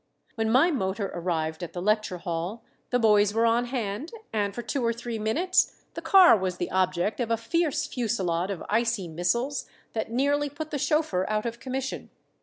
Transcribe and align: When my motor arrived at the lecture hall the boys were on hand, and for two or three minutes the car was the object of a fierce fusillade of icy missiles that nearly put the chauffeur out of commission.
When 0.33 0.49
my 0.49 0.71
motor 0.71 1.11
arrived 1.13 1.61
at 1.61 1.73
the 1.73 1.79
lecture 1.79 2.17
hall 2.17 2.63
the 2.89 2.97
boys 2.97 3.35
were 3.35 3.45
on 3.45 3.65
hand, 3.65 4.11
and 4.33 4.55
for 4.55 4.63
two 4.63 4.83
or 4.83 4.91
three 4.91 5.19
minutes 5.19 5.83
the 5.93 6.01
car 6.01 6.35
was 6.35 6.57
the 6.57 6.71
object 6.71 7.19
of 7.19 7.29
a 7.29 7.37
fierce 7.37 7.85
fusillade 7.85 8.49
of 8.49 8.63
icy 8.67 9.07
missiles 9.07 9.69
that 9.93 10.09
nearly 10.09 10.49
put 10.49 10.71
the 10.71 10.79
chauffeur 10.79 11.29
out 11.29 11.45
of 11.45 11.59
commission. 11.59 12.09